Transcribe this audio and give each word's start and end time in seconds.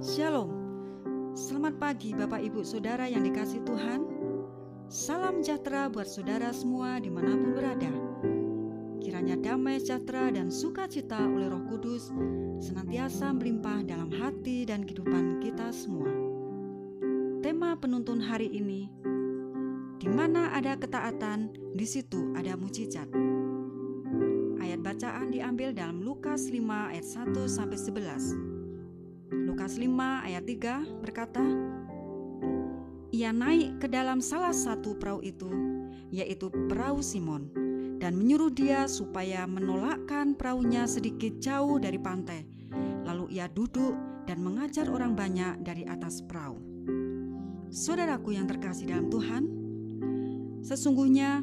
Shalom. 0.00 0.48
Selamat 1.36 1.76
pagi 1.76 2.16
Bapak 2.16 2.40
Ibu 2.40 2.64
Saudara 2.64 3.04
yang 3.04 3.28
dikasih 3.28 3.60
Tuhan. 3.60 4.00
Salam 4.88 5.44
sejahtera 5.44 5.92
buat 5.92 6.08
saudara 6.08 6.48
semua 6.48 6.96
di 6.96 7.12
mana 7.12 7.36
pun 7.36 7.52
berada. 7.52 7.92
Kiranya 9.04 9.36
damai 9.36 9.76
sejahtera 9.76 10.32
dan 10.32 10.48
sukacita 10.48 11.20
oleh 11.20 11.44
Roh 11.44 11.68
Kudus 11.68 12.08
senantiasa 12.64 13.36
melimpah 13.36 13.84
dalam 13.84 14.08
hati 14.16 14.64
dan 14.64 14.88
kehidupan 14.88 15.44
kita 15.44 15.68
semua. 15.68 16.08
Tema 17.44 17.76
penuntun 17.76 18.24
hari 18.24 18.48
ini, 18.48 18.88
di 20.00 20.08
mana 20.08 20.56
ada 20.56 20.72
ketaatan, 20.72 21.52
di 21.76 21.84
situ 21.84 22.32
ada 22.32 22.56
mujizat. 22.56 23.12
Ayat 24.56 24.80
bacaan 24.80 25.28
diambil 25.28 25.76
dalam 25.76 26.00
Lukas 26.00 26.48
5 26.48 26.96
ayat 26.96 27.04
1 27.04 27.44
sampai 27.44 27.76
11. 27.76 28.51
Lukas 29.32 29.80
5 29.80 29.88
ayat 30.28 30.44
3 30.44 31.00
berkata, 31.00 31.40
Ia 33.16 33.32
naik 33.32 33.80
ke 33.80 33.88
dalam 33.88 34.20
salah 34.20 34.52
satu 34.52 34.92
perahu 35.00 35.24
itu, 35.24 35.48
yaitu 36.12 36.52
perahu 36.68 37.00
Simon, 37.00 37.48
dan 37.96 38.12
menyuruh 38.12 38.52
dia 38.52 38.84
supaya 38.84 39.48
menolakkan 39.48 40.36
perahunya 40.36 40.84
sedikit 40.84 41.40
jauh 41.40 41.80
dari 41.80 41.96
pantai. 41.96 42.44
Lalu 43.08 43.40
ia 43.40 43.48
duduk 43.48 43.96
dan 44.28 44.44
mengajar 44.44 44.92
orang 44.92 45.16
banyak 45.16 45.64
dari 45.64 45.88
atas 45.88 46.20
perahu. 46.20 46.60
Saudaraku 47.72 48.36
yang 48.36 48.44
terkasih 48.44 48.92
dalam 48.92 49.08
Tuhan, 49.08 49.42
sesungguhnya 50.60 51.40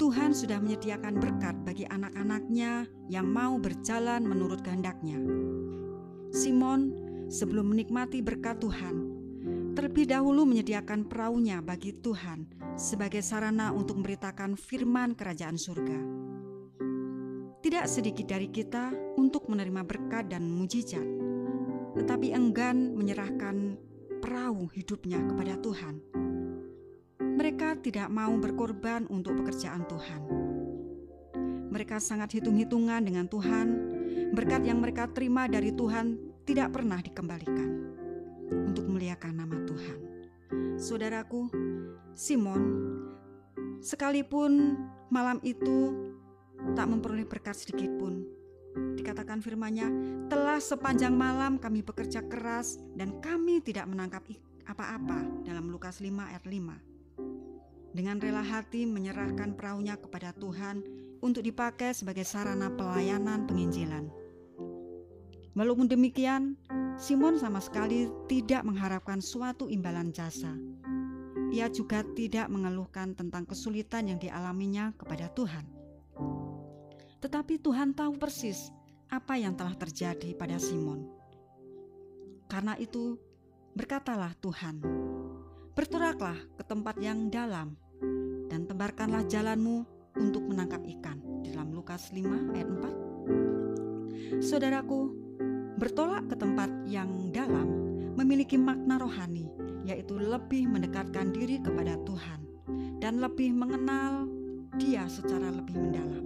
Tuhan 0.00 0.32
sudah 0.32 0.56
menyediakan 0.56 1.20
berkat 1.20 1.56
bagi 1.68 1.84
anak-anaknya 1.84 2.88
yang 3.12 3.28
mau 3.28 3.60
berjalan 3.60 4.24
menurut 4.24 4.64
kehendaknya. 4.64 5.20
Simon 6.32 7.05
sebelum 7.26 7.74
menikmati 7.74 8.22
berkat 8.22 8.62
Tuhan, 8.62 8.96
terlebih 9.74 10.08
dahulu 10.08 10.46
menyediakan 10.48 11.04
perahunya 11.04 11.60
bagi 11.60 11.92
Tuhan 11.98 12.46
sebagai 12.78 13.20
sarana 13.20 13.74
untuk 13.74 14.00
memberitakan 14.00 14.54
firman 14.54 15.12
kerajaan 15.18 15.58
surga. 15.58 16.00
Tidak 17.60 17.84
sedikit 17.90 18.30
dari 18.30 18.46
kita 18.46 18.94
untuk 19.18 19.50
menerima 19.50 19.82
berkat 19.82 20.30
dan 20.30 20.46
mujizat, 20.46 21.02
tetapi 21.98 22.30
enggan 22.30 22.94
menyerahkan 22.94 23.74
perahu 24.22 24.70
hidupnya 24.70 25.18
kepada 25.26 25.58
Tuhan. 25.58 25.98
Mereka 27.36 27.84
tidak 27.84 28.08
mau 28.08 28.32
berkorban 28.38 29.04
untuk 29.12 29.42
pekerjaan 29.42 29.84
Tuhan. 29.84 30.20
Mereka 31.68 32.00
sangat 32.00 32.32
hitung-hitungan 32.32 33.04
dengan 33.04 33.28
Tuhan. 33.28 33.98
Berkat 34.32 34.64
yang 34.64 34.80
mereka 34.80 35.10
terima 35.12 35.44
dari 35.44 35.74
Tuhan 35.76 36.35
tidak 36.46 36.70
pernah 36.78 37.02
dikembalikan 37.02 37.68
untuk 38.70 38.86
memuliakan 38.86 39.34
nama 39.34 39.58
Tuhan. 39.66 39.98
Saudaraku, 40.78 41.50
Simon, 42.14 42.62
sekalipun 43.82 44.78
malam 45.10 45.42
itu 45.42 45.92
tak 46.78 46.86
memperoleh 46.86 47.26
berkat 47.26 47.58
sedikit 47.58 47.90
pun, 47.98 48.22
dikatakan 48.94 49.42
firman-Nya, 49.42 49.90
telah 50.30 50.62
sepanjang 50.62 51.12
malam 51.12 51.58
kami 51.58 51.82
bekerja 51.82 52.22
keras 52.30 52.78
dan 52.94 53.18
kami 53.18 53.58
tidak 53.58 53.90
menangkap 53.90 54.22
apa-apa 54.70 55.26
dalam 55.42 55.66
Lukas 55.68 55.98
5 55.98 56.14
ayat 56.30 56.46
5. 56.46 57.96
Dengan 57.96 58.20
rela 58.20 58.44
hati 58.44 58.84
menyerahkan 58.84 59.56
perahunya 59.56 59.96
kepada 59.96 60.30
Tuhan 60.36 60.84
untuk 61.24 61.40
dipakai 61.40 61.96
sebagai 61.96 62.28
sarana 62.28 62.68
pelayanan 62.68 63.48
penginjilan. 63.48 64.25
Walaupun 65.56 65.88
demikian, 65.88 66.60
Simon 67.00 67.40
sama 67.40 67.64
sekali 67.64 68.12
tidak 68.28 68.60
mengharapkan 68.68 69.24
suatu 69.24 69.72
imbalan 69.72 70.12
jasa. 70.12 70.52
Ia 71.48 71.72
juga 71.72 72.04
tidak 72.12 72.52
mengeluhkan 72.52 73.16
tentang 73.16 73.48
kesulitan 73.48 74.12
yang 74.12 74.20
dialaminya 74.20 74.92
kepada 75.00 75.32
Tuhan. 75.32 75.64
Tetapi 77.24 77.56
Tuhan 77.64 77.96
tahu 77.96 78.20
persis 78.20 78.68
apa 79.08 79.40
yang 79.40 79.56
telah 79.56 79.72
terjadi 79.72 80.36
pada 80.36 80.60
Simon. 80.60 81.08
Karena 82.52 82.76
itu, 82.76 83.16
berkatalah 83.72 84.36
Tuhan, 84.36 84.84
"Berturaklah 85.72 86.36
ke 86.52 86.62
tempat 86.68 87.00
yang 87.00 87.32
dalam 87.32 87.80
dan 88.52 88.68
tebarkanlah 88.68 89.24
jalanmu 89.24 89.88
untuk 90.20 90.44
menangkap 90.44 90.84
ikan." 91.00 91.16
Dalam 91.40 91.72
Lukas 91.72 92.12
5 92.12 92.52
ayat 92.52 92.68
4. 92.68 94.42
Saudaraku, 94.44 95.25
Bertolak 95.76 96.32
ke 96.32 96.36
tempat 96.40 96.72
yang 96.88 97.30
dalam 97.32 97.68
memiliki 98.16 98.56
makna 98.56 98.96
rohani, 98.96 99.46
yaitu 99.84 100.16
lebih 100.16 100.66
mendekatkan 100.66 101.30
diri 101.36 101.60
kepada 101.60 102.00
Tuhan 102.08 102.40
dan 102.98 103.20
lebih 103.20 103.52
mengenal 103.52 104.24
Dia 104.76 105.08
secara 105.08 105.48
lebih 105.52 105.76
mendalam. 105.76 106.24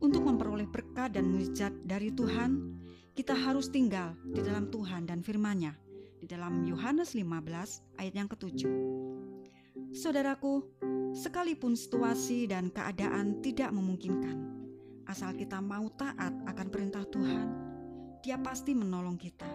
Untuk 0.00 0.24
memperoleh 0.24 0.68
berkat 0.68 1.16
dan 1.16 1.28
mujizat 1.28 1.72
dari 1.84 2.12
Tuhan, 2.12 2.76
kita 3.12 3.36
harus 3.36 3.68
tinggal 3.68 4.16
di 4.24 4.40
dalam 4.40 4.68
Tuhan 4.72 5.08
dan 5.08 5.20
firman-Nya 5.20 5.76
di 6.20 6.28
dalam 6.28 6.64
Yohanes 6.68 7.16
15 7.16 7.96
ayat 7.96 8.14
yang 8.16 8.28
ketujuh. 8.28 8.72
Saudaraku, 9.96 10.60
sekalipun 11.16 11.72
situasi 11.72 12.44
dan 12.44 12.68
keadaan 12.68 13.40
tidak 13.40 13.72
memungkinkan, 13.72 14.36
asal 15.08 15.32
kita 15.32 15.58
mau 15.64 15.88
taat 15.96 16.30
akan 16.46 16.66
perintah 16.68 17.02
Tuhan, 17.08 17.69
dia 18.20 18.36
pasti 18.40 18.76
menolong 18.76 19.16
kita. 19.16 19.48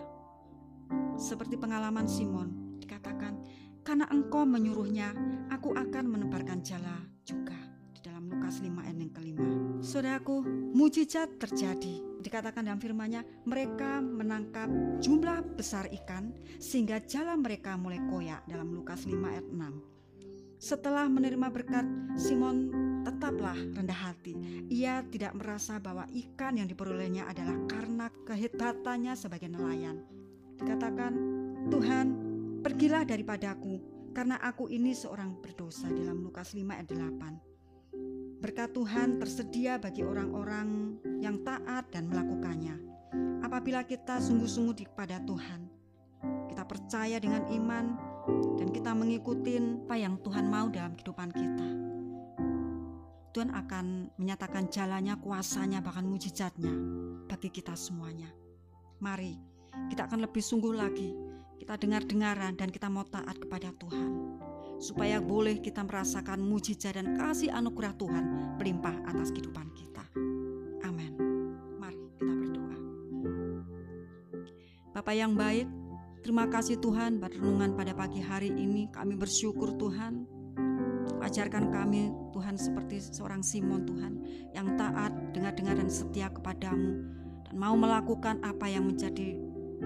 Seperti 1.16 1.56
pengalaman 1.58 2.06
Simon, 2.10 2.78
dikatakan, 2.82 3.38
karena 3.86 4.10
engkau 4.10 4.44
menyuruhnya, 4.44 5.14
aku 5.54 5.74
akan 5.78 6.06
menebarkan 6.10 6.66
jala 6.66 7.06
juga. 7.22 7.56
Di 7.94 8.02
dalam 8.02 8.28
Lukas 8.30 8.60
5 8.60 8.70
ayat 8.82 8.98
yang 8.98 9.14
kelima. 9.14 9.50
Saudaraku, 9.82 10.42
mujizat 10.74 11.38
terjadi. 11.38 12.02
Dikatakan 12.26 12.66
dalam 12.66 12.82
firmannya, 12.82 13.46
mereka 13.46 14.02
menangkap 14.02 14.66
jumlah 14.98 15.46
besar 15.54 15.86
ikan 15.94 16.34
sehingga 16.58 16.98
jala 17.06 17.38
mereka 17.38 17.78
mulai 17.78 18.02
koyak 18.10 18.42
dalam 18.50 18.74
Lukas 18.74 19.06
5 19.06 19.14
ayat 19.30 19.46
6. 19.46 19.95
Setelah 20.56 21.12
menerima 21.12 21.52
berkat, 21.52 21.84
Simon 22.16 22.72
tetaplah 23.04 23.56
rendah 23.56 24.12
hati. 24.12 24.34
Ia 24.72 25.04
tidak 25.12 25.36
merasa 25.38 25.78
bahwa 25.78 26.08
ikan 26.10 26.58
yang 26.58 26.68
diperolehnya 26.68 27.28
adalah 27.30 27.60
karena 27.68 28.08
kehebatannya 28.24 29.14
sebagai 29.14 29.52
nelayan. 29.52 30.02
Dikatakan, 30.56 31.14
Tuhan, 31.68 32.06
pergilah 32.64 33.04
daripadaku, 33.04 33.78
karena 34.16 34.40
aku 34.40 34.72
ini 34.72 34.96
seorang 34.96 35.38
berdosa 35.44 35.92
dalam 35.92 36.24
Lukas 36.24 36.56
5 36.56 36.64
ayat 36.72 36.88
8. 36.88 38.40
Berkat 38.40 38.72
Tuhan 38.72 39.20
tersedia 39.20 39.76
bagi 39.76 40.08
orang-orang 40.08 41.00
yang 41.20 41.44
taat 41.44 41.92
dan 41.92 42.08
melakukannya. 42.08 42.80
Apabila 43.44 43.84
kita 43.84 44.24
sungguh-sungguh 44.24 44.88
kepada 44.88 45.20
Tuhan, 45.28 45.68
kita 46.50 46.64
percaya 46.64 47.18
dengan 47.20 47.44
iman 47.52 48.15
dan 48.58 48.68
kita 48.74 48.92
mengikuti 48.98 49.58
apa 49.58 49.96
yang 49.98 50.18
Tuhan 50.22 50.50
mau 50.50 50.68
dalam 50.70 50.98
kehidupan 50.98 51.30
kita. 51.34 51.68
Tuhan 53.36 53.52
akan 53.52 54.16
menyatakan 54.16 54.72
jalannya, 54.72 55.20
kuasanya, 55.20 55.84
bahkan 55.84 56.08
mujizatnya 56.08 56.72
bagi 57.28 57.52
kita 57.52 57.76
semuanya. 57.76 58.32
Mari 59.04 59.36
kita 59.92 60.08
akan 60.08 60.24
lebih 60.24 60.40
sungguh 60.40 60.74
lagi. 60.74 61.14
Kita 61.60 61.76
dengar-dengaran 61.76 62.56
dan 62.56 62.72
kita 62.72 62.88
mau 62.88 63.04
taat 63.04 63.36
kepada 63.36 63.76
Tuhan. 63.76 64.40
Supaya 64.80 65.20
boleh 65.20 65.60
kita 65.60 65.84
merasakan 65.84 66.42
mujizat 66.44 66.96
dan 66.96 67.16
kasih 67.16 67.52
anugerah 67.52 67.94
Tuhan 67.96 68.24
melimpah 68.58 68.96
atas 69.08 69.36
kehidupan 69.36 69.68
kita. 69.78 70.04
Amin. 70.88 71.16
Mari 71.80 72.00
kita 72.18 72.34
berdoa. 72.34 72.78
Bapak 74.96 75.16
yang 75.16 75.36
baik, 75.36 75.68
Terima 76.26 76.50
kasih 76.50 76.82
Tuhan 76.82 77.22
pada 77.22 77.38
renungan 77.38 77.78
pada 77.78 77.94
pagi 77.94 78.18
hari 78.18 78.50
ini 78.50 78.90
kami 78.90 79.14
bersyukur 79.14 79.78
Tuhan 79.78 80.26
Ajarkan 81.22 81.70
kami 81.70 82.10
Tuhan 82.34 82.58
seperti 82.58 82.98
seorang 82.98 83.46
Simon 83.46 83.86
Tuhan 83.86 84.26
Yang 84.50 84.74
taat, 84.74 85.14
dengar-dengar 85.38 85.78
dan 85.78 85.86
setia 85.86 86.34
kepadamu 86.34 87.06
Dan 87.46 87.62
mau 87.62 87.78
melakukan 87.78 88.42
apa 88.42 88.66
yang 88.66 88.90
menjadi 88.90 89.38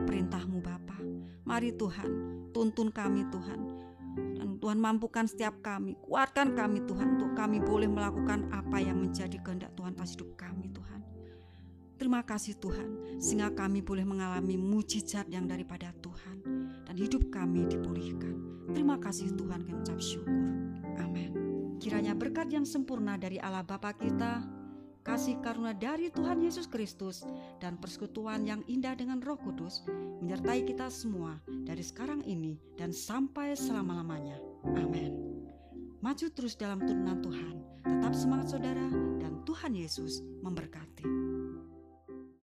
perintahmu 0.08 0.64
Bapa. 0.64 0.96
Mari 1.44 1.76
Tuhan, 1.76 2.08
tuntun 2.56 2.88
kami 2.88 3.28
Tuhan 3.36 3.60
dan 4.20 4.58
Tuhan 4.60 4.80
mampukan 4.82 5.28
setiap 5.30 5.60
kami, 5.64 5.96
kuatkan 6.04 6.52
kami 6.58 6.84
Tuhan 6.84 7.20
untuk 7.20 7.36
kami 7.38 7.64
boleh 7.64 7.88
melakukan 7.88 8.52
apa 8.52 8.82
yang 8.82 9.00
menjadi 9.00 9.38
kehendak 9.40 9.72
Tuhan 9.80 9.96
pas 9.96 10.08
hidup 10.08 10.34
kami 10.36 10.68
Tuhan. 10.72 11.00
Terima 12.00 12.24
kasih 12.24 12.56
Tuhan, 12.56 13.20
sehingga 13.20 13.52
kami 13.52 13.84
boleh 13.84 14.08
mengalami 14.08 14.56
mujizat 14.56 15.28
yang 15.28 15.52
daripada 15.52 15.92
Tuhan 16.00 16.40
dan 16.88 16.96
hidup 16.96 17.28
kami 17.28 17.68
dipulihkan. 17.68 18.40
Terima 18.72 18.96
kasih 18.96 19.36
Tuhan, 19.36 19.68
kami 19.68 19.84
ucap 19.84 20.00
syukur. 20.00 20.32
Amin. 21.04 21.36
Kiranya 21.84 22.16
berkat 22.16 22.56
yang 22.56 22.64
sempurna 22.64 23.20
dari 23.20 23.36
Allah 23.44 23.68
Bapa 23.68 23.92
kita, 24.00 24.48
kasih 25.04 25.44
karunia 25.44 25.76
dari 25.76 26.08
Tuhan 26.08 26.40
Yesus 26.40 26.72
Kristus 26.72 27.28
dan 27.60 27.76
persekutuan 27.76 28.48
yang 28.48 28.64
indah 28.72 28.96
dengan 28.96 29.20
Roh 29.20 29.36
Kudus 29.36 29.84
menyertai 30.24 30.64
kita 30.64 30.88
semua 30.88 31.36
dari 31.68 31.84
sekarang 31.84 32.24
ini 32.24 32.56
dan 32.80 32.96
sampai 32.96 33.60
selama-lamanya. 33.60 34.40
Amin. 34.80 35.20
Maju 36.00 36.32
terus 36.32 36.56
dalam 36.56 36.80
turunan 36.80 37.20
Tuhan, 37.20 37.56
tetap 37.84 38.16
semangat 38.16 38.56
saudara, 38.56 38.88
dan 39.20 39.44
Tuhan 39.44 39.76
Yesus 39.76 40.24
memberkati. 40.40 41.39